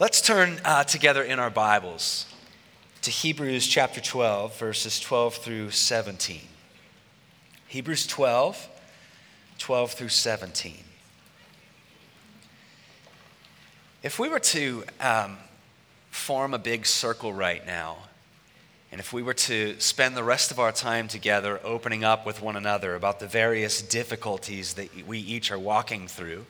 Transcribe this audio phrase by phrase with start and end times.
[0.00, 2.24] Let's turn uh, together in our Bibles
[3.02, 6.40] to Hebrews chapter 12, verses 12 through 17.
[7.68, 8.66] Hebrews 12,
[9.58, 10.78] 12 through 17.
[14.02, 15.36] If we were to um,
[16.10, 17.98] form a big circle right now,
[18.90, 22.40] and if we were to spend the rest of our time together opening up with
[22.40, 26.46] one another about the various difficulties that we each are walking through,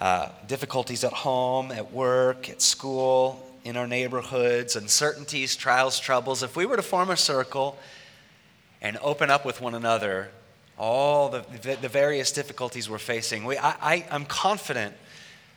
[0.00, 6.56] uh, difficulties at home, at work, at school, in our neighborhoods, uncertainties, trials, troubles, if
[6.56, 7.78] we were to form a circle
[8.80, 10.30] and open up with one another
[10.78, 14.94] all the, the various difficulties we're facing, we, I, I'm confident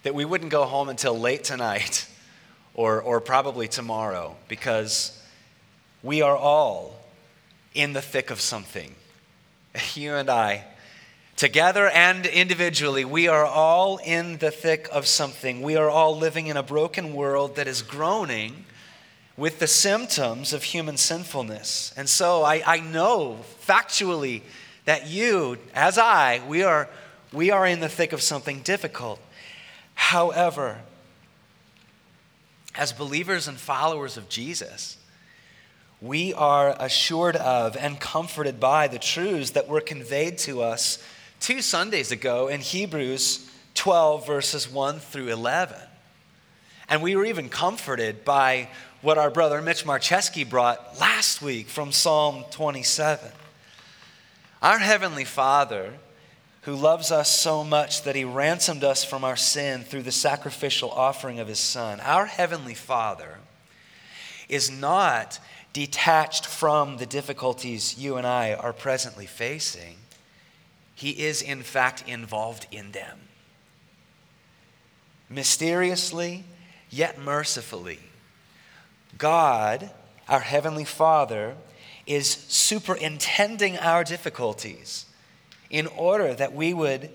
[0.04, 2.08] that we wouldn't go home until late tonight
[2.74, 5.22] or, or probably tomorrow because
[6.02, 7.00] we are all
[7.74, 8.96] in the thick of something.
[9.96, 10.66] You and I
[11.36, 15.62] Together and individually, we are all in the thick of something.
[15.62, 18.66] We are all living in a broken world that is groaning
[19.38, 21.94] with the symptoms of human sinfulness.
[21.98, 24.42] And so I, I know factually
[24.86, 26.88] that you, as I, we are,
[27.34, 29.20] we are in the thick of something difficult.
[29.96, 30.82] However,
[32.76, 34.98] as believers and followers of Jesus,
[36.02, 41.04] we are assured of and comforted by the truths that were conveyed to us
[41.42, 45.76] two Sundays ago in Hebrews 12, verses 1 through 11.
[46.88, 48.70] And we were even comforted by
[49.02, 53.32] what our brother Mitch Marcheski brought last week from Psalm 27.
[54.62, 55.94] Our Heavenly Father,
[56.62, 60.92] who loves us so much that He ransomed us from our sin through the sacrificial
[60.92, 63.40] offering of His Son, our Heavenly Father
[64.48, 65.40] is not
[65.74, 69.96] detached from the difficulties you and I are presently facing.
[71.02, 73.18] He is, in fact, involved in them.
[75.32, 76.44] Mysteriously,
[76.92, 77.98] yet mercifully,
[79.18, 79.90] God,
[80.30, 81.56] our Heavenly Father,
[82.06, 85.08] is superintending our difficulties
[85.72, 87.10] in order that we would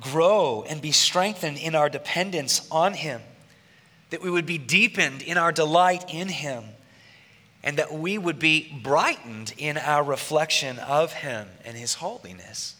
[0.00, 3.20] grow and be strengthened in our dependence on Him,
[4.10, 6.64] that we would be deepened in our delight in Him,
[7.62, 12.74] and that we would be brightened in our reflection of Him and His holiness.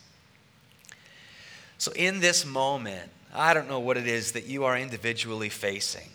[1.83, 6.09] So, in this moment, I don't know what it is that you are individually facing.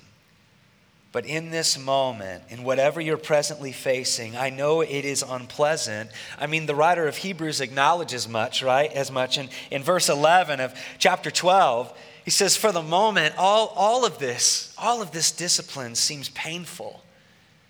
[1.11, 6.11] But in this moment, in whatever you're presently facing, I know it is unpleasant.
[6.39, 8.89] I mean, the writer of Hebrews acknowledges much, right?
[8.93, 9.37] As much.
[9.37, 14.19] In, in verse 11 of chapter 12, he says, For the moment, all, all of
[14.19, 17.03] this, all of this discipline seems painful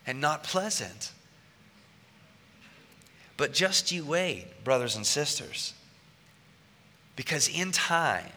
[0.05, 1.13] and not pleasant.
[3.37, 5.73] But just you wait, brothers and sisters.
[7.17, 8.29] Because in time,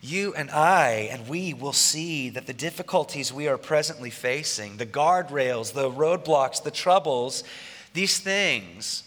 [0.00, 4.86] you and I and we will see that the difficulties we are presently facing, the
[4.86, 7.44] guardrails, the roadblocks, the troubles,
[7.92, 9.02] these things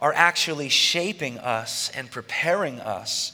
[0.00, 3.32] are actually shaping us and preparing us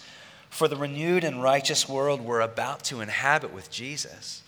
[0.51, 4.43] for the renewed and righteous world we're about to inhabit with Jesus.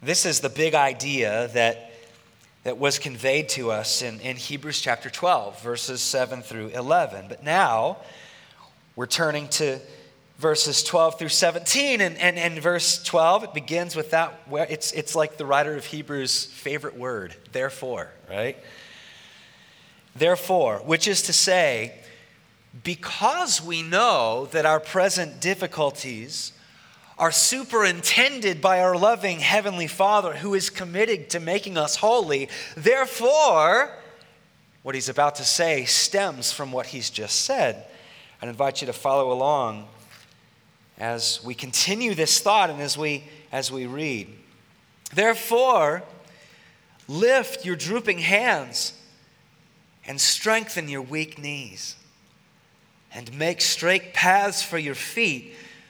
[0.00, 1.90] This is the big idea that
[2.66, 7.26] that was conveyed to us in, in Hebrews chapter 12, verses 7 through 11.
[7.28, 7.98] But now
[8.96, 9.78] we're turning to
[10.38, 12.00] verses 12 through 17.
[12.00, 14.40] And, and, and verse 12, it begins with that.
[14.50, 18.56] It's, it's like the writer of Hebrews' favorite word, therefore, right?
[20.16, 21.94] Therefore, which is to say,
[22.82, 26.50] because we know that our present difficulties
[27.18, 32.48] are superintended by our loving Heavenly Father who is committed to making us holy.
[32.76, 33.90] Therefore,
[34.82, 37.86] what he's about to say stems from what he's just said.
[38.42, 39.88] I invite you to follow along
[40.98, 44.28] as we continue this thought and as we, as we read.
[45.14, 46.02] Therefore,
[47.08, 48.92] lift your drooping hands
[50.06, 51.96] and strengthen your weak knees,
[53.12, 55.54] and make straight paths for your feet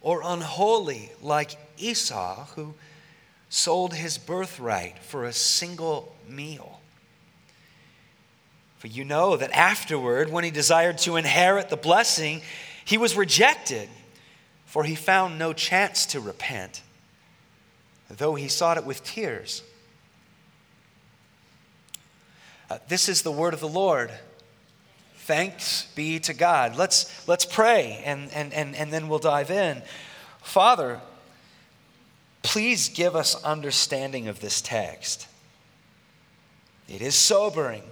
[0.00, 2.74] or unholy like Esau, who
[3.48, 6.80] sold his birthright for a single meal.
[8.78, 12.40] For you know that afterward, when he desired to inherit the blessing,
[12.84, 13.88] he was rejected,
[14.64, 16.82] for he found no chance to repent,
[18.08, 19.62] though he sought it with tears.
[22.70, 24.10] Uh, this is the word of the Lord.
[25.24, 26.76] Thanks be to God.
[26.76, 29.82] Let's, let's pray and, and, and, and then we'll dive in.
[30.42, 31.00] Father,
[32.42, 35.28] please give us understanding of this text.
[36.88, 37.82] It is sobering,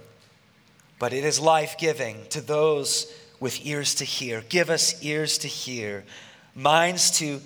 [0.97, 4.43] but it is life giving to those with ears to hear.
[4.49, 6.03] Give us ears to hear,
[6.55, 7.39] minds to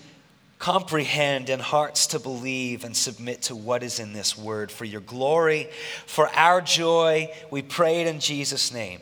[0.58, 4.72] comprehend, and hearts to believe and submit to what is in this word.
[4.72, 5.70] For your glory,
[6.08, 9.02] for our joy, we pray it in Jesus' name.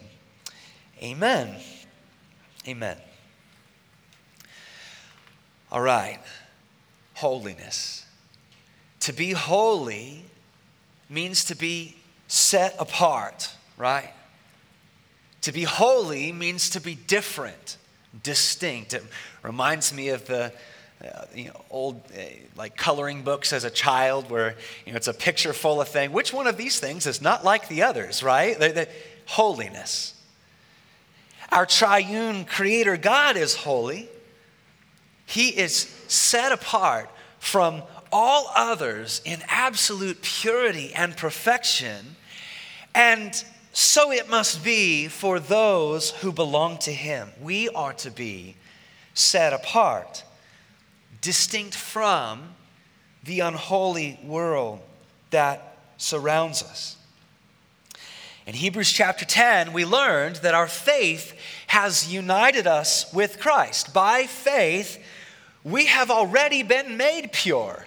[1.04, 1.56] Amen.
[2.68, 2.98] Amen.
[5.72, 6.20] All right.
[7.16, 8.06] Holiness.
[9.02, 10.24] To be holy
[11.10, 11.96] means to be
[12.28, 14.14] set apart, right?
[15.42, 17.78] To be holy means to be different,
[18.24, 18.94] distinct.
[18.94, 19.04] It
[19.42, 20.54] reminds me of the
[21.04, 22.22] uh, you know, old uh,
[22.56, 24.56] like coloring books as a child where
[24.86, 26.14] you know, it's a picture full of things.
[26.14, 28.60] Which one of these things is not like the others, right?
[28.60, 28.88] The, the,
[29.26, 30.14] holiness.
[31.52, 34.08] Our triune creator God is holy.
[35.26, 35.74] He is
[36.08, 37.10] set apart
[37.40, 42.16] from all others in absolute purity and perfection.
[42.94, 43.44] And
[43.74, 47.30] so it must be for those who belong to Him.
[47.42, 48.56] We are to be
[49.14, 50.24] set apart,
[51.22, 52.56] distinct from
[53.24, 54.80] the unholy world
[55.30, 56.98] that surrounds us.
[58.48, 63.94] In Hebrews chapter 10, we learned that our faith has united us with Christ.
[63.94, 65.02] By faith,
[65.64, 67.86] we have already been made pure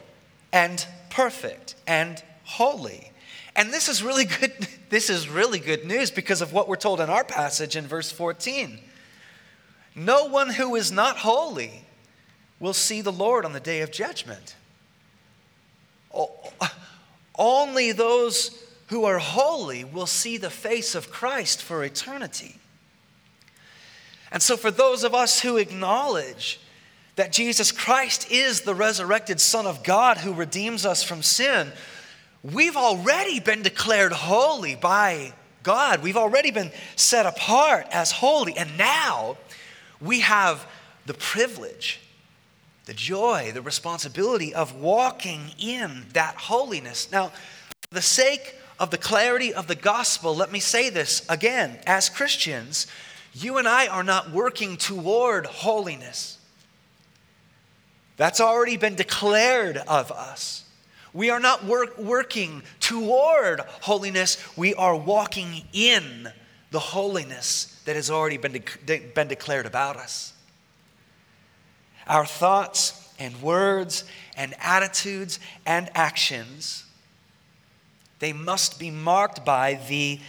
[0.52, 3.10] and perfect and holy.
[3.56, 4.52] And this is really good
[4.90, 8.12] this is really good news because of what we're told in our passage in verse
[8.12, 8.78] 14.
[9.96, 11.84] No one who is not holy
[12.60, 14.54] will see the Lord on the day of judgment.
[17.36, 18.63] Only those
[18.94, 22.60] who are holy will see the face of Christ for eternity.
[24.30, 26.60] And so, for those of us who acknowledge
[27.16, 31.72] that Jesus Christ is the resurrected Son of God who redeems us from sin,
[32.44, 35.32] we've already been declared holy by
[35.64, 36.00] God.
[36.00, 38.56] We've already been set apart as holy.
[38.56, 39.38] And now
[40.00, 40.68] we have
[41.04, 41.98] the privilege,
[42.84, 47.10] the joy, the responsibility of walking in that holiness.
[47.10, 47.32] Now,
[47.88, 51.78] for the sake of the clarity of the gospel, let me say this again.
[51.86, 52.86] As Christians,
[53.32, 56.38] you and I are not working toward holiness.
[58.16, 60.64] That's already been declared of us.
[61.12, 66.28] We are not work, working toward holiness, we are walking in
[66.70, 70.32] the holiness that has already been, de- been declared about us.
[72.08, 74.04] Our thoughts and words
[74.36, 76.83] and attitudes and actions,
[78.18, 80.20] they must be marked by the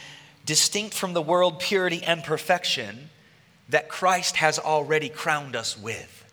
[0.45, 3.09] distinct from the world purity and perfection
[3.69, 6.23] that Christ has already crowned us with.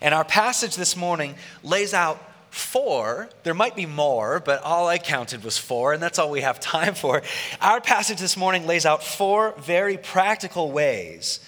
[0.00, 4.98] And our passage this morning lays out four, there might be more, but all I
[4.98, 7.22] counted was four, and that's all we have time for.
[7.60, 11.40] Our passage this morning lays out four very practical ways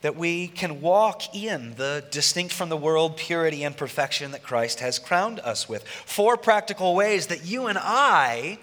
[0.00, 4.80] that we can walk in the distinct from the world purity and perfection that Christ
[4.80, 5.86] has crowned us with.
[5.86, 8.58] Four practical ways that you and I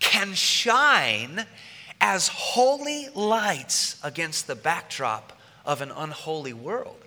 [0.00, 1.46] can shine
[2.00, 5.32] as holy lights against the backdrop
[5.64, 6.98] of an unholy world.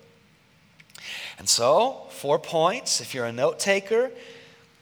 [1.38, 3.00] And so, four points.
[3.00, 4.10] If you're a note taker,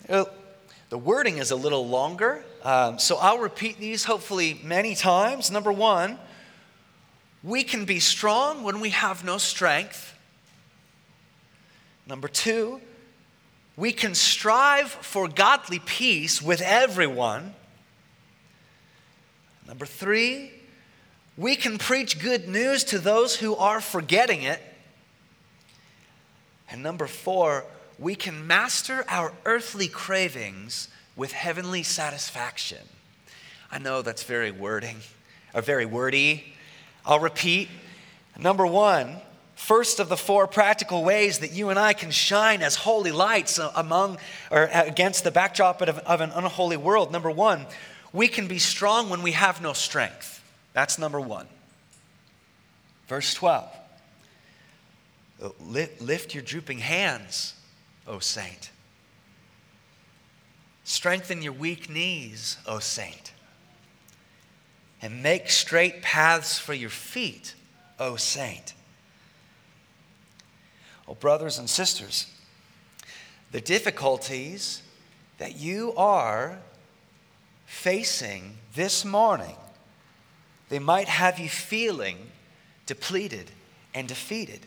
[0.07, 2.45] the wording is a little longer.
[2.64, 5.50] Um, so I'll repeat these hopefully many times.
[5.50, 6.18] Number one,
[7.42, 10.14] we can be strong when we have no strength.
[12.07, 12.80] Number two,
[13.76, 17.54] we can strive for godly peace with everyone.
[19.66, 20.50] Number three,
[21.37, 24.61] we can preach good news to those who are forgetting it.
[26.71, 27.64] And number four,
[27.99, 32.78] we can master our earthly cravings with heavenly satisfaction.
[33.71, 34.97] I know that's very wording,
[35.54, 36.54] or very wordy.
[37.08, 37.70] I'll repeat.
[38.38, 39.16] Number one,
[39.56, 43.58] first of the four practical ways that you and I can shine as holy lights
[43.58, 44.18] among
[44.50, 47.10] or against the backdrop of, of an unholy world.
[47.10, 47.66] Number one,
[48.12, 50.44] we can be strong when we have no strength.
[50.74, 51.46] That's number one.
[53.08, 53.74] Verse 12.
[55.60, 57.54] Lift your drooping hands,
[58.06, 58.70] O saint.
[60.84, 63.32] Strengthen your weak knees, O saint.
[65.00, 67.55] And make straight paths for your feet,
[67.99, 68.75] O saint.
[71.07, 72.26] Oh, brothers and sisters,
[73.52, 74.83] the difficulties
[75.38, 76.59] that you are
[77.64, 79.57] facing this morning,
[80.69, 82.17] they might have you feeling
[82.87, 83.50] depleted
[83.95, 84.67] and defeated.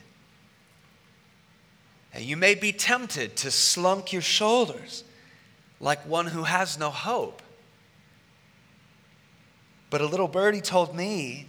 [2.13, 5.03] And you may be tempted to slunk your shoulders
[5.79, 7.41] like one who has no hope.
[9.91, 11.45] But a little birdie told me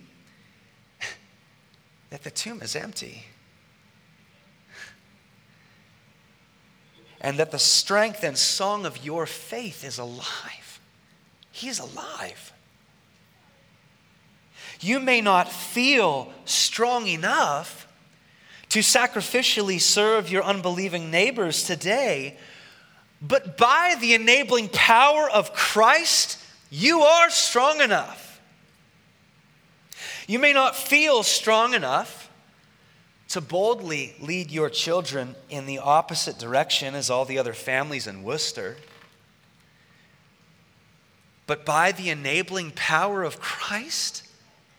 [2.11, 3.25] that the tomb is empty.
[7.21, 10.81] And that the strength and song of your faith is alive.
[11.53, 12.53] He is alive.
[14.81, 17.87] You may not feel strong enough
[18.71, 22.37] to sacrificially serve your unbelieving neighbors today,
[23.21, 26.39] but by the enabling power of Christ,
[26.71, 28.22] you are strong enough.
[30.27, 32.31] You may not feel strong enough
[33.29, 38.23] to boldly lead your children in the opposite direction as all the other families in
[38.23, 38.77] Worcester.
[41.47, 44.23] But by the enabling power of Christ,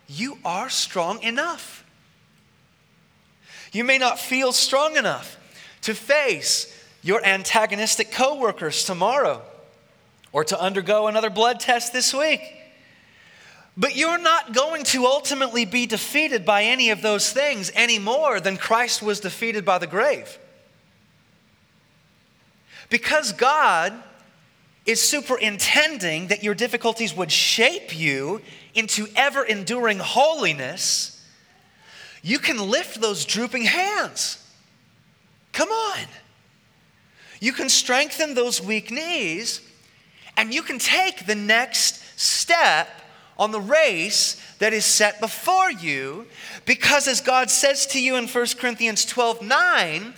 [0.08, 1.84] you are strong enough.
[3.72, 5.38] You may not feel strong enough
[5.82, 6.70] to face
[7.02, 9.42] your antagonistic coworkers tomorrow
[10.32, 12.42] or to undergo another blood test this week.
[13.75, 18.39] But you're not going to ultimately be defeated by any of those things any more
[18.39, 20.38] than Christ was defeated by the grave.
[22.89, 23.94] Because God
[24.86, 28.42] is superintending that your difficulties would shape you
[28.75, 31.25] into ever enduring holiness,
[32.22, 34.39] you can lift those drooping hands.
[35.51, 36.06] Come on.
[37.39, 39.62] You can strengthen those weak knees
[40.38, 42.88] and you can take the next step
[43.38, 46.28] on the race that is set before you
[46.66, 50.13] because as God says to you in 1 Corinthians 12 9,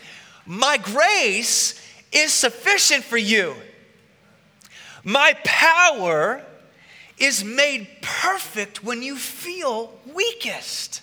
[0.46, 1.82] my grace
[2.12, 3.56] is sufficient for you.
[5.04, 6.44] My power
[7.18, 11.02] is made perfect when you feel weakest.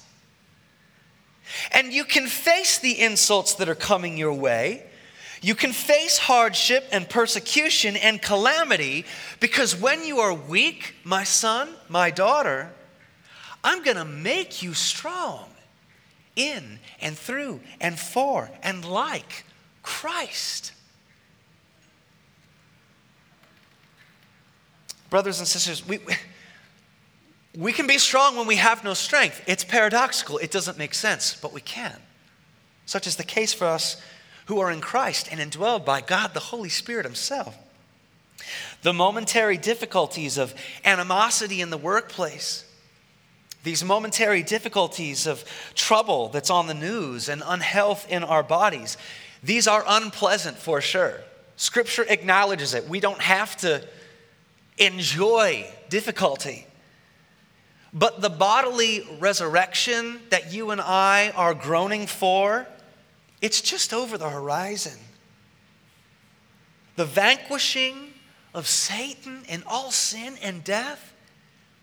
[1.70, 4.84] And you can face the insults that are coming your way.
[5.42, 9.04] You can face hardship and persecution and calamity
[9.40, 12.72] because when you are weak, my son, my daughter,
[13.64, 15.48] I'm going to make you strong
[16.36, 19.44] in and through and for and like
[19.82, 20.72] Christ.
[25.10, 25.98] Brothers and sisters, we,
[27.58, 29.42] we can be strong when we have no strength.
[29.48, 31.96] It's paradoxical, it doesn't make sense, but we can.
[32.86, 34.00] Such is the case for us
[34.46, 37.56] who are in Christ and indwelled by God the Holy Spirit Himself.
[38.82, 42.64] The momentary difficulties of animosity in the workplace,
[43.62, 45.44] these momentary difficulties of
[45.74, 48.96] trouble that's on the news and unhealth in our bodies,
[49.42, 51.20] these are unpleasant for sure.
[51.56, 52.88] Scripture acknowledges it.
[52.88, 53.84] We don't have to
[54.78, 56.66] enjoy difficulty.
[57.92, 62.66] But the bodily resurrection that you and I are groaning for,
[63.42, 64.98] it's just over the horizon.
[66.94, 68.14] The vanquishing
[68.54, 71.12] of Satan and all sin and death,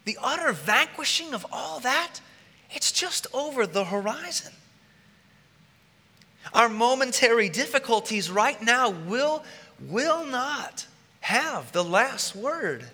[0.06, 2.22] the utter vanquishing of all that,
[2.72, 4.54] it's just over the horizon.
[6.54, 9.44] Our momentary difficulties right now will,
[9.82, 10.88] will not
[11.20, 12.86] have the last word.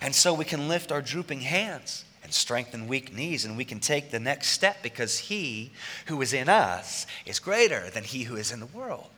[0.00, 3.80] And so we can lift our drooping hands and strengthen weak knees, and we can
[3.80, 5.72] take the next step because He
[6.06, 9.08] who is in us is greater than He who is in the world.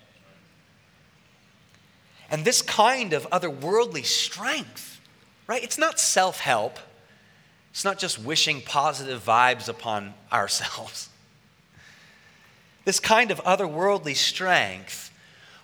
[2.30, 4.98] And this kind of otherworldly strength,
[5.46, 5.62] right?
[5.62, 6.78] It's not self help,
[7.70, 11.10] it's not just wishing positive vibes upon ourselves.
[12.86, 15.10] This kind of otherworldly strength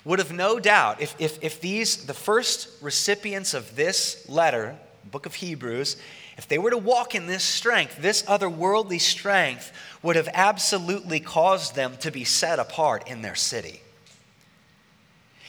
[0.05, 4.77] would have no doubt, if, if, if these, the first recipients of this letter,
[5.11, 5.97] book of Hebrews,
[6.39, 11.75] if they were to walk in this strength, this otherworldly strength would have absolutely caused
[11.75, 13.83] them to be set apart in their city.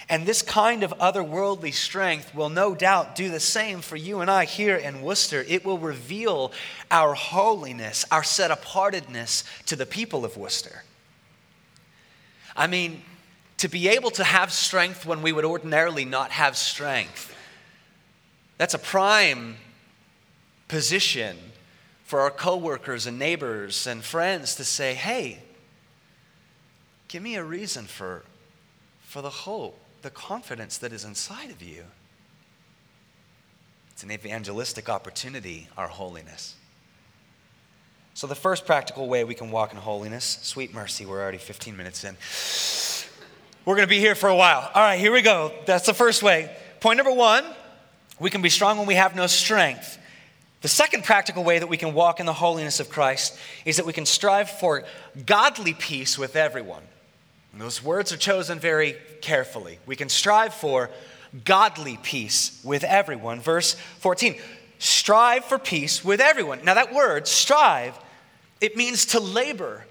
[0.10, 4.32] And this kind of otherworldly strength will no doubt do the same for you and
[4.32, 5.46] I here in Worcester.
[5.48, 6.52] It will reveal
[6.90, 10.84] our holiness, our set apartedness to the people of Worcester.
[12.56, 13.04] I mean,
[13.58, 17.36] to be able to have strength when we would ordinarily not have strength,
[18.58, 19.58] that's a prime
[20.70, 21.36] position
[22.06, 25.40] for our coworkers and neighbors and friends to say, hey,
[27.10, 28.24] give me a reason for,
[29.02, 31.84] for the hope, the confidence that is inside of you.
[33.92, 36.56] It's an evangelistic opportunity, our holiness.
[38.14, 41.76] So, the first practical way we can walk in holiness, sweet mercy, we're already 15
[41.76, 42.16] minutes in.
[43.66, 44.72] we're going to be here for a while.
[44.74, 45.52] All right, here we go.
[45.66, 46.56] That's the first way.
[46.80, 47.46] Point number one
[48.20, 49.99] we can be strong when we have no strength.
[50.62, 53.86] The second practical way that we can walk in the holiness of Christ is that
[53.86, 54.84] we can strive for
[55.26, 56.84] godly peace with everyone.
[57.54, 59.80] And those words are chosen very carefully.
[59.86, 60.90] We can strive for
[61.46, 63.40] godly peace with everyone.
[63.40, 64.36] Verse 14
[64.80, 66.64] strive for peace with everyone.
[66.64, 68.00] Now, that word, strive,
[68.62, 69.86] it means to labor,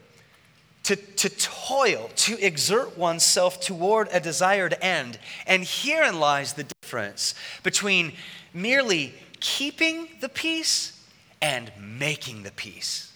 [0.84, 5.18] to, to toil, to exert oneself toward a desired end.
[5.46, 8.14] And herein lies the difference between
[8.54, 11.04] merely keeping the peace
[11.40, 13.12] and making the peace.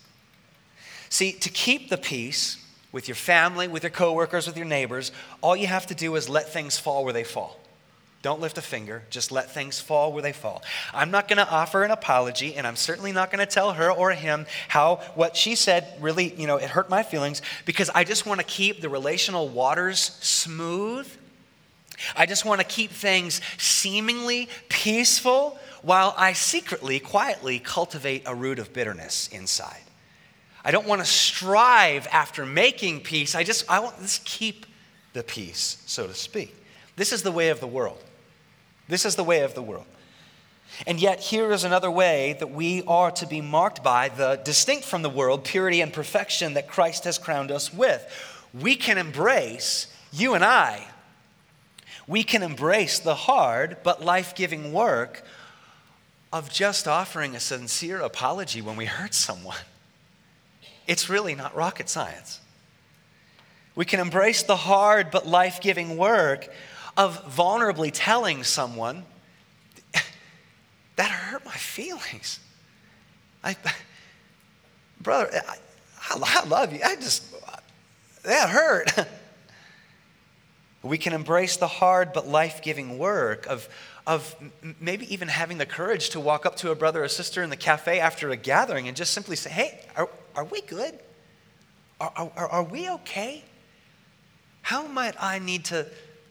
[1.09, 2.57] See, to keep the peace
[2.93, 6.29] with your family, with your coworkers, with your neighbors, all you have to do is
[6.29, 7.59] let things fall where they fall.
[8.23, 10.63] Don't lift a finger, just let things fall where they fall.
[10.95, 13.91] I'm not going to offer an apology, and I'm certainly not going to tell her
[13.91, 18.05] or him how what she said really, you know, it hurt my feelings because I
[18.05, 21.11] just want to keep the relational waters smooth.
[22.17, 28.59] I just want to keep things seemingly peaceful while I secretly, quietly cultivate a root
[28.59, 29.83] of bitterness inside.
[30.65, 33.35] I don't want to strive after making peace.
[33.35, 34.67] I just I want to keep
[35.13, 36.55] the peace, so to speak.
[36.97, 38.03] This is the way of the world.
[38.89, 39.87] This is the way of the world.
[40.87, 44.85] And yet, here is another way that we are to be marked by the distinct
[44.85, 48.05] from the world purity and perfection that Christ has crowned us with.
[48.55, 50.87] We can embrace, you and I,
[52.07, 55.25] we can embrace the hard but life giving work
[56.33, 59.59] of just offering a sincere apology when we hurt someone.
[60.87, 62.41] It's really not rocket science.
[63.75, 66.49] We can embrace the hard but life giving work
[66.97, 69.05] of vulnerably telling someone,
[70.97, 72.39] that hurt my feelings.
[73.43, 73.57] I,
[75.01, 75.57] brother, I,
[76.11, 76.81] I love you.
[76.85, 77.25] I just,
[78.25, 78.91] that hurt.
[80.83, 83.69] we can embrace the hard but life giving work of,
[84.07, 84.35] of
[84.81, 87.57] maybe even having the courage to walk up to a brother or sister in the
[87.57, 90.99] cafe after a gathering and just simply say, hey, are, are we good?
[92.01, 93.45] Are, are, are we okay?
[94.63, 95.87] How might I need to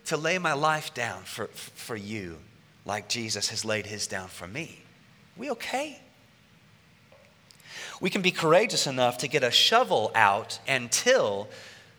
[0.05, 2.37] to lay my life down for, for you
[2.85, 4.81] like Jesus has laid his down for me.
[5.37, 5.99] We okay?
[7.99, 11.47] We can be courageous enough to get a shovel out and till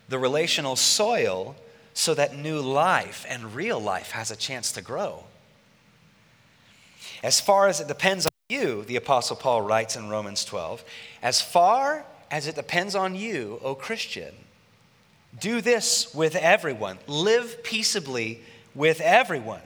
[0.09, 1.55] the relational soil
[1.95, 5.25] so that new life and real life has a chance to grow.
[7.23, 10.85] As far as it depends on you, the Apostle Paul writes in Romans 12,
[11.23, 14.35] as far as it depends on you, O Christian,
[15.39, 16.99] do this with everyone.
[17.07, 18.43] Live peaceably
[18.75, 19.63] with everyone.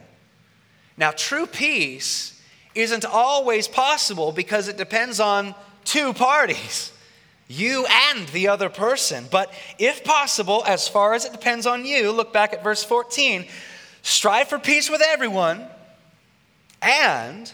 [0.97, 2.41] Now, true peace
[2.75, 6.93] isn't always possible because it depends on two parties
[7.49, 9.27] you and the other person.
[9.31, 13.47] But if possible, as far as it depends on you, look back at verse 14
[14.03, 15.67] strive for peace with everyone
[16.81, 17.53] and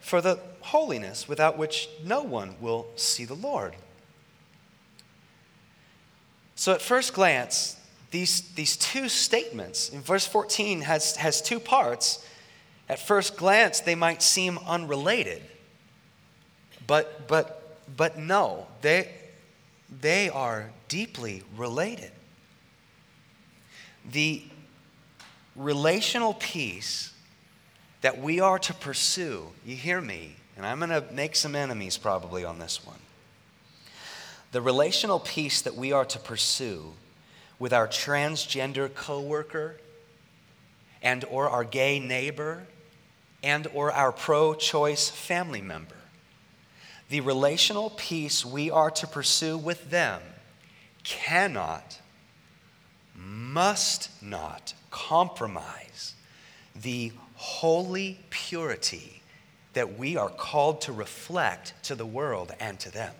[0.00, 3.74] for the holiness without which no one will see the Lord.
[6.54, 7.76] So, at first glance,
[8.10, 12.26] these, these two statements in verse 14 has, has two parts.
[12.88, 15.42] At first glance, they might seem unrelated,
[16.86, 17.59] but, but,
[17.96, 19.10] but no, they,
[20.00, 22.10] they are deeply related.
[24.10, 24.42] The
[25.56, 27.12] relational peace
[28.00, 31.98] that we are to pursue, you hear me, and I'm going to make some enemies
[31.98, 32.98] probably on this one.
[34.52, 36.92] The relational peace that we are to pursue
[37.58, 39.76] with our transgender coworker
[41.02, 42.66] and or our gay neighbor
[43.42, 45.99] and or our pro-choice family member.
[47.10, 50.22] The relational peace we are to pursue with them
[51.04, 52.00] cannot
[53.14, 56.14] must not compromise
[56.74, 59.22] the holy purity
[59.74, 63.12] that we are called to reflect to the world and to them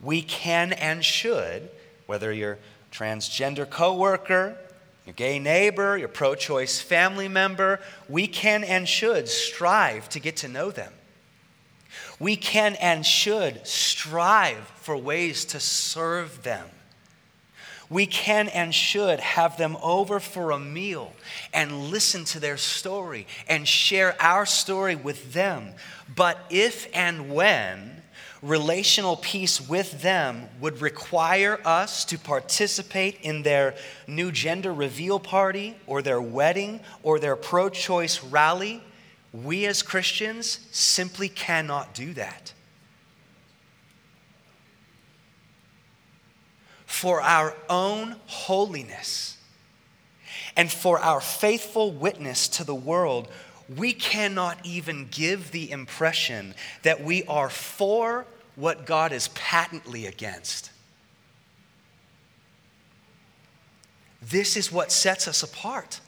[0.00, 1.68] we can and should,
[2.06, 2.58] whether you're
[2.92, 4.56] transgender coworker,
[5.04, 10.36] your gay neighbor, your pro choice family member, we can and should strive to get
[10.36, 10.92] to know them.
[12.18, 16.68] We can and should strive for ways to serve them.
[17.90, 21.14] We can and should have them over for a meal
[21.54, 25.72] and listen to their story and share our story with them.
[26.14, 28.02] But if and when
[28.42, 33.74] relational peace with them would require us to participate in their
[34.06, 38.82] new gender reveal party or their wedding or their pro choice rally,
[39.32, 42.52] we as Christians simply cannot do that.
[46.98, 49.36] for our own holiness
[50.56, 53.28] and for our faithful witness to the world,
[53.76, 60.72] we cannot even give the impression that we are for what God is patently against.
[64.20, 66.00] This is what sets us apart.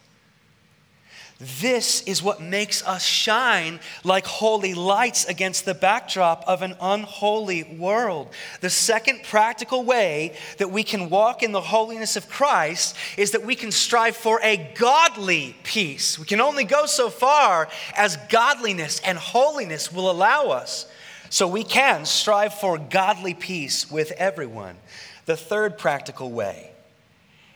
[1.41, 7.65] This is what makes us shine like holy lights against the backdrop of an unholy
[7.65, 8.29] world.
[8.61, 13.43] The second practical way that we can walk in the holiness of Christ is that
[13.43, 16.19] we can strive for a godly peace.
[16.19, 20.85] We can only go so far as godliness and holiness will allow us.
[21.31, 24.77] So we can strive for godly peace with everyone.
[25.25, 26.70] The third practical way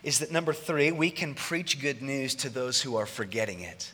[0.05, 3.91] is that number three, we can preach good news to those who are forgetting it.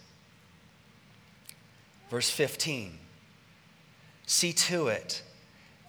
[2.10, 2.98] Verse 15
[4.26, 5.22] See to it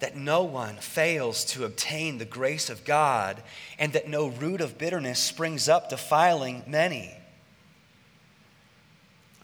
[0.00, 3.40] that no one fails to obtain the grace of God,
[3.78, 7.14] and that no root of bitterness springs up, defiling many.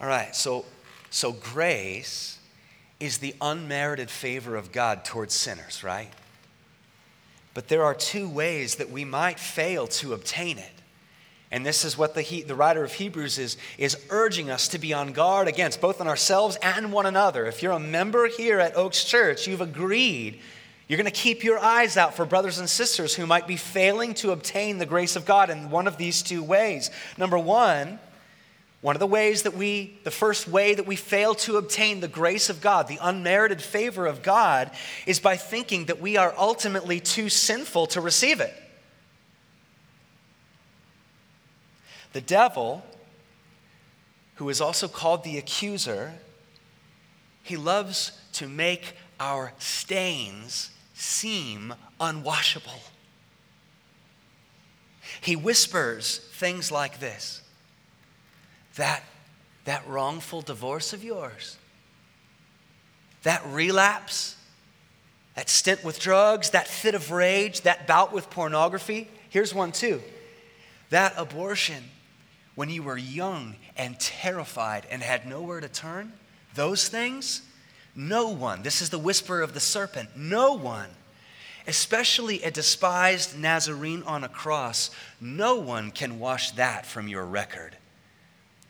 [0.01, 0.65] All right, so,
[1.11, 2.39] so grace
[2.99, 6.11] is the unmerited favor of God towards sinners, right?
[7.59, 10.73] But there are two ways that we might fail to obtain it.
[11.51, 14.79] And this is what the, he, the writer of Hebrews is, is urging us to
[14.79, 17.47] be on guard against, both on ourselves and one another.
[17.47, 20.39] If you're a member here at Oaks Church, you've agreed
[20.87, 24.15] you're going to keep your eyes out for brothers and sisters who might be failing
[24.15, 26.93] to obtain the grace of God in one of these two ways.
[27.17, 27.99] Number one,
[28.81, 32.09] one of the ways that we, the first way that we fail to obtain the
[32.09, 34.71] grace of God, the unmerited favor of God,
[35.05, 38.55] is by thinking that we are ultimately too sinful to receive it.
[42.13, 42.85] The devil,
[44.37, 46.15] who is also called the accuser,
[47.43, 52.81] he loves to make our stains seem unwashable.
[55.21, 57.43] He whispers things like this
[58.79, 59.05] that,
[59.65, 61.57] that wrongful divorce of yours,
[63.23, 64.37] that relapse,
[65.35, 69.09] that stint with drugs, that fit of rage, that bout with pornography.
[69.29, 70.01] Here's one too
[70.91, 71.85] that abortion
[72.55, 76.13] when you were young and terrified and had nowhere to turn.
[76.55, 77.43] Those things,
[77.95, 80.89] no one, this is the whisper of the serpent, no one
[81.67, 87.77] especially a despised Nazarene on a cross, no one can wash that from your record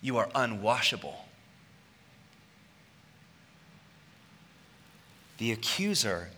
[0.00, 1.14] you are unwashable.
[5.38, 6.30] The accuser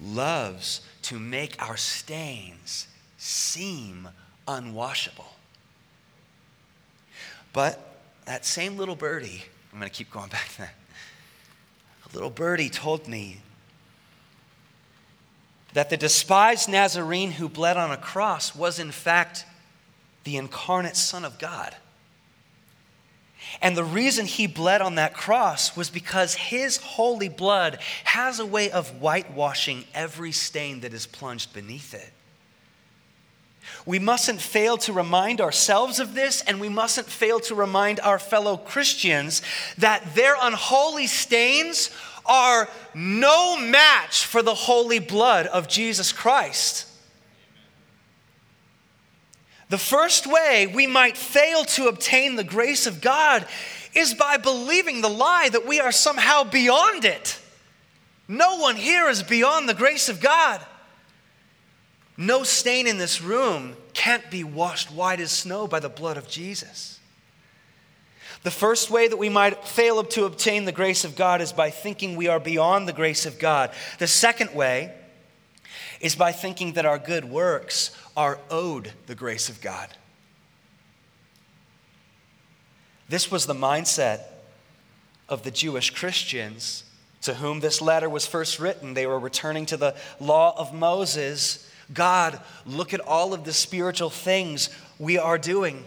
[0.00, 4.08] loves to make our stains seem
[4.46, 5.26] unwashable.
[7.52, 7.96] But
[8.26, 10.74] that same little birdie, I'm going to keep going back to that.
[12.10, 13.40] A little birdie told me
[15.72, 19.46] that the despised Nazarene who bled on a cross was, in fact,
[20.24, 21.74] the incarnate Son of God.
[23.60, 28.46] And the reason he bled on that cross was because his holy blood has a
[28.46, 32.12] way of whitewashing every stain that is plunged beneath it.
[33.84, 38.18] We mustn't fail to remind ourselves of this, and we mustn't fail to remind our
[38.18, 39.42] fellow Christians
[39.78, 41.90] that their unholy stains
[42.24, 46.86] are no match for the holy blood of Jesus Christ.
[49.72, 53.46] The first way we might fail to obtain the grace of God
[53.94, 57.40] is by believing the lie that we are somehow beyond it.
[58.28, 60.60] No one here is beyond the grace of God.
[62.18, 66.28] No stain in this room can't be washed white as snow by the blood of
[66.28, 67.00] Jesus.
[68.42, 71.70] The first way that we might fail to obtain the grace of God is by
[71.70, 73.70] thinking we are beyond the grace of God.
[73.98, 74.92] The second way
[76.02, 79.88] is by thinking that our good works are owed the grace of God.
[83.08, 84.22] This was the mindset
[85.28, 86.84] of the Jewish Christians
[87.22, 88.94] to whom this letter was first written.
[88.94, 91.70] They were returning to the law of Moses.
[91.94, 95.84] God, look at all of the spiritual things we are doing.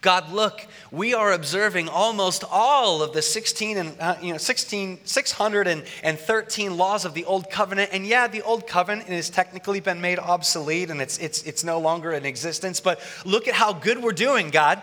[0.00, 5.00] God, look, we are observing almost all of the 16 and uh, you know 16
[5.04, 7.90] 613 laws of the old covenant.
[7.92, 11.78] And yeah, the old covenant has technically been made obsolete and it's it's it's no
[11.80, 14.82] longer in existence, but look at how good we're doing, God.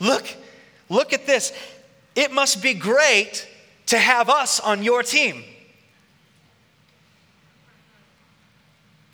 [0.00, 0.26] Look.
[0.88, 1.52] Look at this.
[2.14, 3.48] It must be great
[3.86, 5.44] to have us on your team.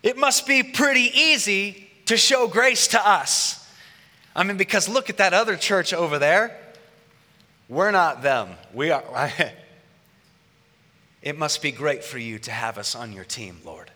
[0.02, 3.59] It must be pretty easy to show grace to us.
[4.34, 6.56] I mean, because look at that other church over there.
[7.68, 8.50] We're not them.
[8.72, 9.32] We are.
[11.22, 13.90] it must be great for you to have us on your team, Lord.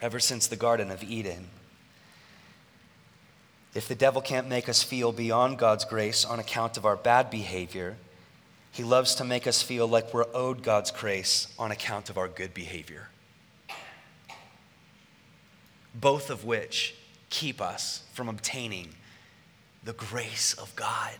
[0.00, 1.48] ever since the Garden of Eden.
[3.74, 7.30] If the devil can't make us feel beyond God's grace on account of our bad
[7.30, 7.96] behavior,
[8.72, 12.28] he loves to make us feel like we're owed God's grace on account of our
[12.28, 13.08] good behavior.
[15.94, 16.94] Both of which
[17.30, 18.88] keep us from obtaining
[19.84, 21.16] the grace of God.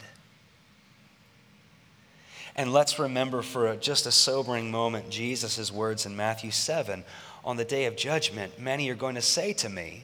[2.56, 7.04] And let's remember for just a sobering moment Jesus' words in Matthew 7
[7.44, 8.58] on the day of judgment.
[8.58, 10.02] Many are going to say to me,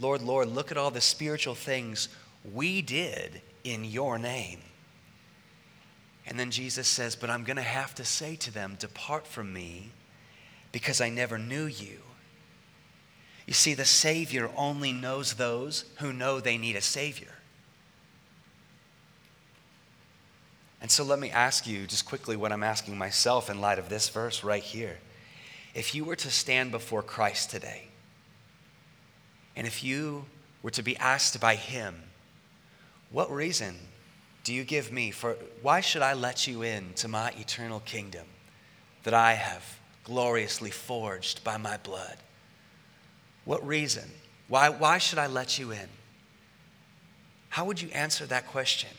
[0.00, 2.08] Lord, Lord, look at all the spiritual things
[2.54, 4.60] we did in your name.
[6.26, 9.52] And then Jesus says, But I'm going to have to say to them, Depart from
[9.52, 9.90] me
[10.72, 12.00] because I never knew you.
[13.48, 17.32] You see, the Savior only knows those who know they need a Savior.
[20.82, 23.88] And so let me ask you just quickly what I'm asking myself in light of
[23.88, 24.98] this verse right here.
[25.74, 27.88] If you were to stand before Christ today,
[29.56, 30.26] and if you
[30.62, 32.02] were to be asked by Him,
[33.10, 33.76] what reason
[34.44, 38.26] do you give me for why should I let you in to my eternal kingdom
[39.04, 42.18] that I have gloriously forged by my blood?
[43.48, 44.04] What reason?
[44.48, 45.88] Why, why should I let you in?
[47.48, 48.90] How would you answer that question?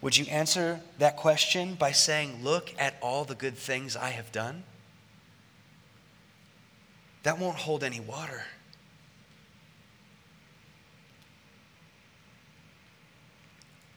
[0.00, 4.32] Would you answer that question by saying, Look at all the good things I have
[4.32, 4.62] done?
[7.22, 8.44] That won't hold any water.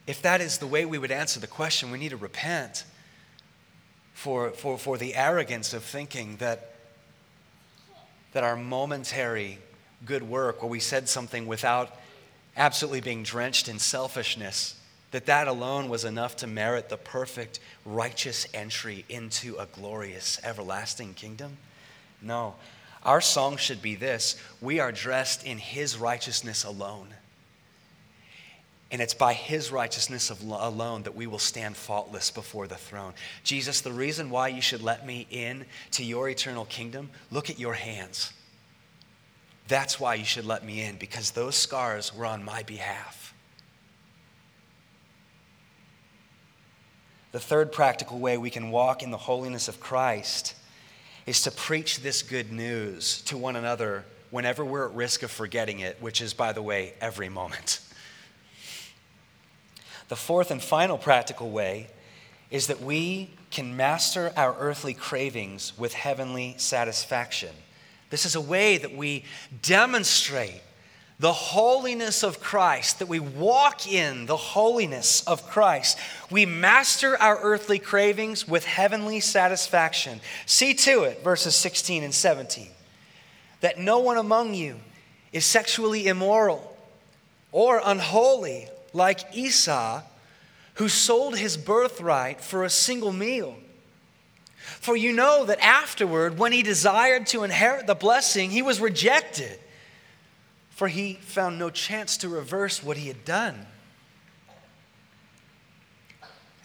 [0.07, 2.83] If that is the way we would answer the question, we need to repent
[4.13, 6.70] for, for, for the arrogance of thinking that,
[8.33, 9.59] that our momentary
[10.05, 11.95] good work, where we said something without
[12.57, 14.75] absolutely being drenched in selfishness,
[15.11, 21.13] that that alone was enough to merit the perfect, righteous entry into a glorious, everlasting
[21.13, 21.57] kingdom?
[22.21, 22.55] No.
[23.03, 27.07] Our song should be this We are dressed in His righteousness alone.
[28.91, 33.13] And it's by His righteousness alone that we will stand faultless before the throne.
[33.43, 37.57] Jesus, the reason why you should let me in to your eternal kingdom, look at
[37.57, 38.33] your hands.
[39.69, 43.33] That's why you should let me in, because those scars were on my behalf.
[47.31, 50.55] The third practical way we can walk in the holiness of Christ
[51.25, 55.79] is to preach this good news to one another whenever we're at risk of forgetting
[55.79, 57.79] it, which is, by the way, every moment.
[60.11, 61.87] The fourth and final practical way
[62.49, 67.55] is that we can master our earthly cravings with heavenly satisfaction.
[68.09, 69.23] This is a way that we
[69.61, 70.59] demonstrate
[71.17, 75.97] the holiness of Christ, that we walk in the holiness of Christ.
[76.29, 80.19] We master our earthly cravings with heavenly satisfaction.
[80.45, 82.67] See to it, verses 16 and 17,
[83.61, 84.75] that no one among you
[85.31, 86.75] is sexually immoral
[87.53, 90.01] or unholy like Esau,
[90.75, 93.55] who sold his birthright for a single meal.
[94.57, 99.59] For you know that afterward, when he desired to inherit the blessing, he was rejected
[100.81, 103.67] for he found no chance to reverse what he had done.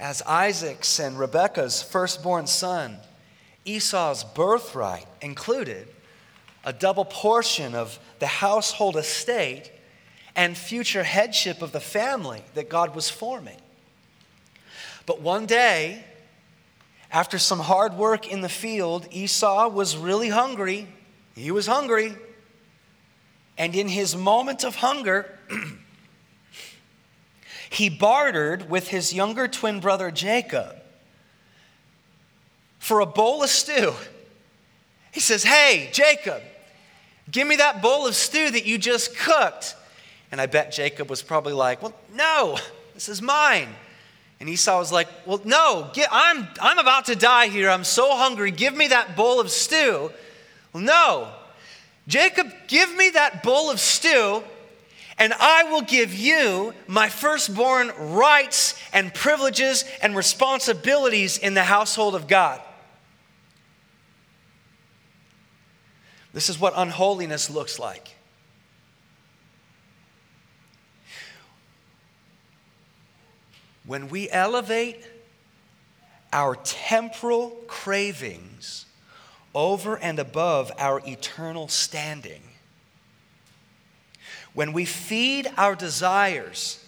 [0.00, 2.96] As Isaac's and Rebekah's firstborn son,
[3.66, 5.88] Esau's birthright included
[6.64, 9.70] a double portion of the household estate
[10.36, 13.56] and future headship of the family that God was forming.
[15.06, 16.04] But one day,
[17.10, 20.86] after some hard work in the field, Esau was really hungry.
[21.34, 22.14] He was hungry.
[23.56, 25.38] And in his moment of hunger,
[27.70, 30.76] he bartered with his younger twin brother Jacob
[32.78, 33.94] for a bowl of stew.
[35.12, 36.42] He says, Hey, Jacob,
[37.30, 39.76] give me that bowl of stew that you just cooked.
[40.30, 42.58] And I bet Jacob was probably like, Well, no,
[42.94, 43.68] this is mine.
[44.38, 47.70] And Esau was like, Well, no, get, I'm, I'm about to die here.
[47.70, 48.50] I'm so hungry.
[48.50, 50.10] Give me that bowl of stew.
[50.72, 51.28] Well, no.
[52.08, 54.44] Jacob, give me that bowl of stew,
[55.18, 62.14] and I will give you my firstborn rights and privileges and responsibilities in the household
[62.14, 62.60] of God.
[66.32, 68.15] This is what unholiness looks like.
[73.86, 75.04] When we elevate
[76.32, 78.86] our temporal cravings
[79.54, 82.42] over and above our eternal standing.
[84.52, 86.84] When we feed our desires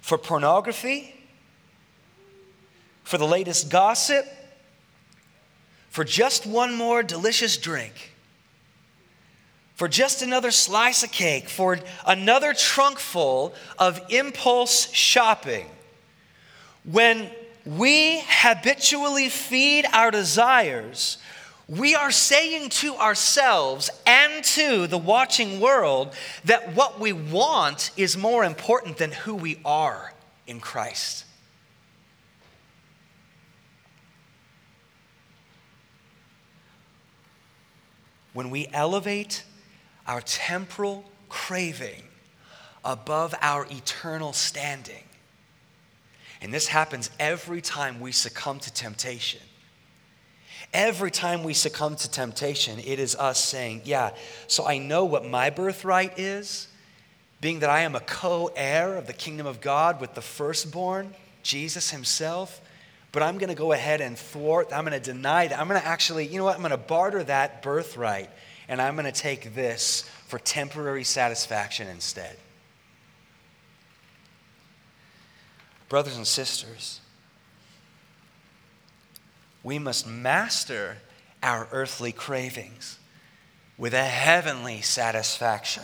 [0.00, 1.14] for pornography,
[3.04, 4.24] for the latest gossip,
[5.90, 8.14] for just one more delicious drink,
[9.80, 15.66] for just another slice of cake, for another trunkful of impulse shopping.
[16.84, 17.30] When
[17.64, 21.16] we habitually feed our desires,
[21.66, 26.12] we are saying to ourselves and to the watching world
[26.44, 30.12] that what we want is more important than who we are
[30.46, 31.24] in Christ.
[38.34, 39.44] When we elevate
[40.10, 42.02] our temporal craving
[42.84, 45.04] above our eternal standing,
[46.42, 49.40] and this happens every time we succumb to temptation
[50.72, 54.10] Every time we succumb to temptation, it is us saying, Yeah,
[54.46, 56.68] so I know what my birthright is,
[57.40, 61.12] being that I am a co heir of the kingdom of God with the firstborn,
[61.42, 62.60] Jesus himself.
[63.10, 65.58] But I'm going to go ahead and thwart, I'm going to deny that.
[65.58, 66.54] I'm going to actually, you know what?
[66.54, 68.30] I'm going to barter that birthright
[68.70, 72.36] and I'm going to take this for temporary satisfaction instead.
[75.88, 77.00] Brothers and sisters,
[79.64, 80.98] we must master
[81.42, 83.00] our earthly cravings
[83.76, 85.82] with a heavenly satisfaction.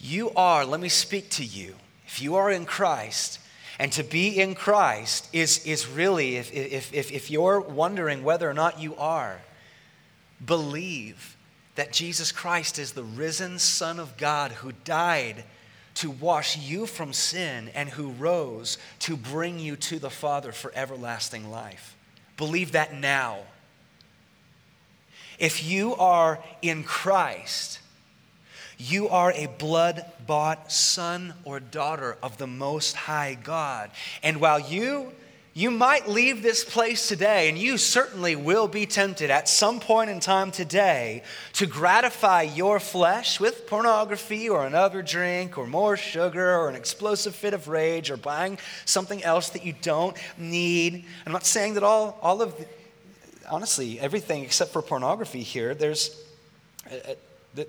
[0.00, 1.76] You are, let me speak to you.
[2.08, 3.38] If you are in Christ,
[3.78, 8.50] and to be in Christ is, is really, if, if, if, if you're wondering whether
[8.50, 9.40] or not you are,
[10.44, 11.36] believe
[11.74, 15.44] that Jesus Christ is the risen Son of God who died
[15.94, 20.72] to wash you from sin and who rose to bring you to the Father for
[20.74, 21.96] everlasting life.
[22.36, 23.38] Believe that now.
[25.38, 27.80] If you are in Christ,
[28.76, 33.90] you are a blood bought son or daughter of the Most High God.
[34.22, 35.12] And while you
[35.58, 40.08] you might leave this place today, and you certainly will be tempted at some point
[40.08, 46.54] in time today to gratify your flesh with pornography or another drink or more sugar
[46.56, 51.04] or an explosive fit of rage or buying something else that you don't need.
[51.26, 52.64] I'm not saying that all, all of, the,
[53.50, 56.24] honestly, everything except for pornography here, there's,
[56.88, 57.14] uh, uh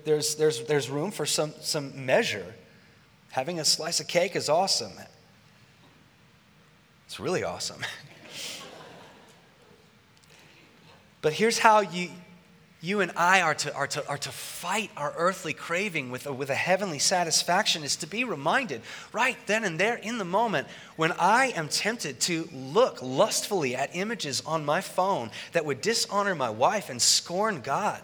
[0.04, 2.54] there's, there's, there's room for some, some measure.
[3.30, 4.92] Having a slice of cake is awesome.
[7.10, 7.84] It's really awesome.
[11.22, 12.08] but here's how you,
[12.80, 16.32] you and I are to, are, to, are to fight our earthly craving with a,
[16.32, 20.68] with a heavenly satisfaction is to be reminded right then and there in the moment
[20.94, 26.36] when I am tempted to look lustfully at images on my phone that would dishonor
[26.36, 28.00] my wife and scorn God.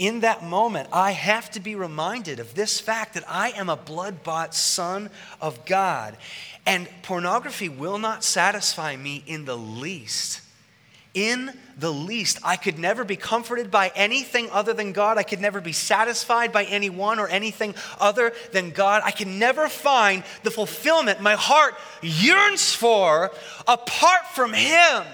[0.00, 3.76] In that moment, I have to be reminded of this fact that I am a
[3.76, 5.10] blood bought son
[5.42, 6.16] of God.
[6.64, 10.40] And pornography will not satisfy me in the least.
[11.12, 12.38] In the least.
[12.42, 15.18] I could never be comforted by anything other than God.
[15.18, 19.02] I could never be satisfied by anyone or anything other than God.
[19.04, 23.32] I can never find the fulfillment my heart yearns for
[23.68, 25.04] apart from Him.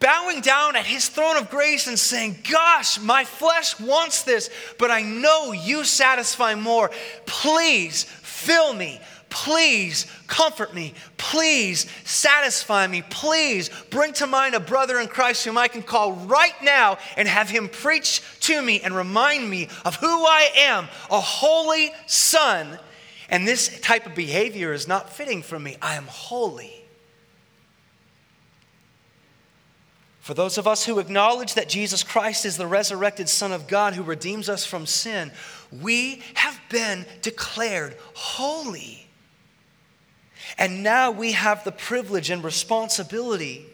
[0.00, 4.90] Bowing down at His throne of grace and saying, Gosh, my flesh wants this, but
[4.90, 6.90] I know you satisfy more.
[7.26, 9.00] Please fill me
[9.34, 10.94] Please comfort me.
[11.16, 13.02] Please satisfy me.
[13.10, 17.26] Please bring to mind a brother in Christ whom I can call right now and
[17.26, 22.78] have him preach to me and remind me of who I am a holy son.
[23.28, 25.78] And this type of behavior is not fitting for me.
[25.82, 26.73] I am holy.
[30.24, 33.92] For those of us who acknowledge that Jesus Christ is the resurrected Son of God
[33.92, 35.30] who redeems us from sin,
[35.82, 39.06] we have been declared holy.
[40.56, 43.66] And now we have the privilege and responsibility.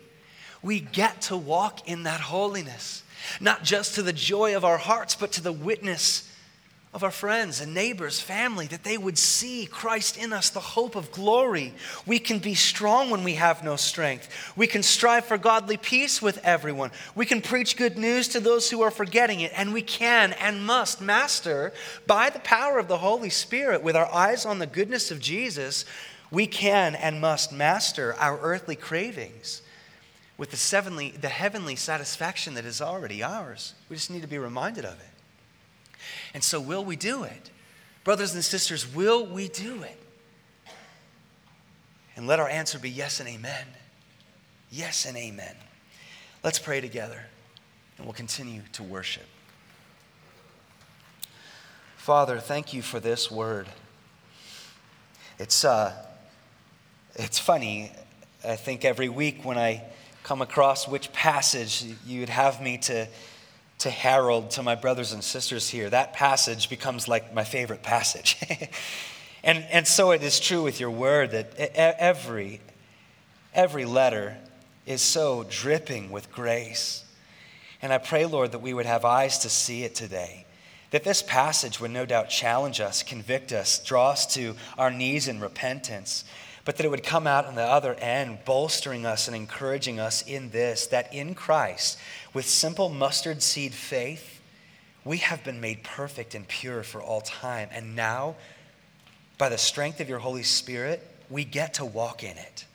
[0.61, 3.05] We get to walk in that holiness,
[3.41, 6.29] not just to the joy of our hearts, but to the witness
[6.93, 10.97] of our friends and neighbors, family, that they would see Christ in us, the hope
[10.97, 11.73] of glory.
[12.05, 14.29] We can be strong when we have no strength.
[14.57, 16.91] We can strive for godly peace with everyone.
[17.15, 19.53] We can preach good news to those who are forgetting it.
[19.55, 21.73] And we can and must master,
[22.09, 25.85] by the power of the Holy Spirit, with our eyes on the goodness of Jesus,
[26.33, 29.63] we can and must master our earthly cravings
[30.37, 33.75] with the, heavenly, the heavenly satisfaction that is already ours.
[33.89, 35.10] We just need to be reminded of it.
[36.35, 37.51] And so, will we do it?
[38.05, 40.01] Brothers and sisters, will we do it?
[42.17, 43.67] And let our answer be yes and amen.
[44.71, 45.55] Yes and amen.
[46.43, 47.23] Let's pray together
[47.97, 49.27] and we'll continue to worship.
[51.97, 53.67] Father, thank you for this word.
[55.39, 55.93] It's, uh,
[57.15, 57.93] it's funny,
[58.43, 59.85] I think every week when I
[60.23, 63.07] come across which passage you'd have me to,
[63.81, 68.37] to herald, to my brothers and sisters here, that passage becomes like my favorite passage.
[69.45, 72.61] and, and so it is true with your word that every,
[73.55, 74.37] every letter
[74.87, 77.05] is so dripping with grace.
[77.81, 80.45] And I pray, Lord, that we would have eyes to see it today.
[80.91, 85.29] That this passage would no doubt challenge us, convict us, draw us to our knees
[85.29, 86.25] in repentance,
[86.65, 90.23] but that it would come out on the other end, bolstering us and encouraging us
[90.23, 91.99] in this that in Christ,
[92.35, 94.41] with simple mustard seed faith,
[95.05, 97.69] we have been made perfect and pure for all time.
[97.73, 98.37] And now,
[99.39, 102.67] by the strength of your Holy Spirit, we get to walk in it.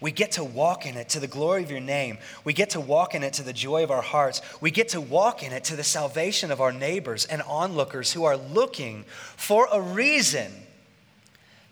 [0.00, 2.18] We get to walk in it to the glory of your name.
[2.44, 4.42] We get to walk in it to the joy of our hearts.
[4.60, 8.24] We get to walk in it to the salvation of our neighbors and onlookers who
[8.24, 9.04] are looking
[9.36, 10.52] for a reason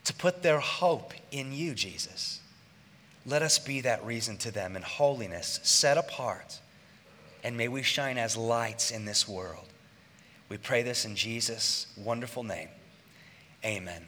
[0.05, 2.41] to put their hope in you, Jesus.
[3.27, 6.61] Let us be that reason to them in holiness, set apart,
[7.43, 9.67] and may we shine as lights in this world.
[10.49, 12.69] We pray this in Jesus' wonderful name.
[13.65, 14.05] Amen.